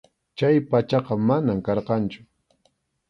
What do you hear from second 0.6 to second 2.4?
pachaqa manam karqanchu.